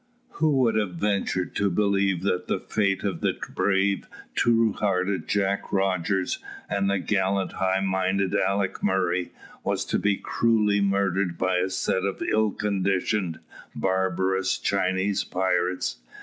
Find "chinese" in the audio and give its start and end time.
14.57-15.23